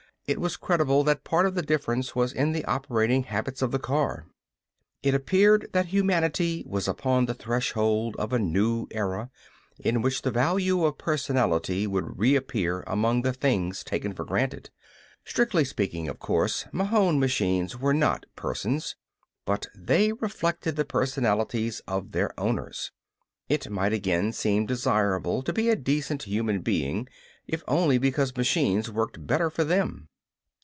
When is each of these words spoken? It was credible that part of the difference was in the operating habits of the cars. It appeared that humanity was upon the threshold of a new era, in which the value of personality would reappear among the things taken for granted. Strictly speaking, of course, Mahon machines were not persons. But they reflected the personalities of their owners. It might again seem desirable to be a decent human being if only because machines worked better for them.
It 0.27 0.39
was 0.39 0.55
credible 0.55 1.03
that 1.03 1.25
part 1.25 1.45
of 1.45 1.55
the 1.55 1.61
difference 1.61 2.15
was 2.15 2.31
in 2.31 2.53
the 2.53 2.63
operating 2.63 3.23
habits 3.23 3.61
of 3.61 3.71
the 3.71 3.79
cars. 3.79 4.23
It 5.03 5.13
appeared 5.13 5.67
that 5.73 5.87
humanity 5.87 6.63
was 6.65 6.87
upon 6.87 7.25
the 7.25 7.33
threshold 7.33 8.15
of 8.15 8.31
a 8.31 8.39
new 8.39 8.87
era, 8.91 9.29
in 9.77 10.01
which 10.01 10.21
the 10.21 10.31
value 10.31 10.85
of 10.85 10.97
personality 10.97 11.85
would 11.85 12.17
reappear 12.17 12.85
among 12.87 13.23
the 13.23 13.33
things 13.33 13.83
taken 13.83 14.13
for 14.13 14.23
granted. 14.23 14.69
Strictly 15.25 15.65
speaking, 15.65 16.07
of 16.07 16.19
course, 16.19 16.65
Mahon 16.71 17.19
machines 17.19 17.77
were 17.77 17.93
not 17.93 18.25
persons. 18.37 18.95
But 19.43 19.65
they 19.75 20.13
reflected 20.13 20.77
the 20.77 20.85
personalities 20.85 21.81
of 21.89 22.13
their 22.13 22.31
owners. 22.39 22.93
It 23.49 23.69
might 23.69 23.91
again 23.91 24.31
seem 24.31 24.65
desirable 24.65 25.43
to 25.43 25.51
be 25.51 25.69
a 25.69 25.75
decent 25.75 26.23
human 26.23 26.61
being 26.61 27.09
if 27.47 27.63
only 27.67 27.97
because 27.97 28.37
machines 28.37 28.89
worked 28.89 29.27
better 29.27 29.49
for 29.49 29.65
them. 29.65 30.07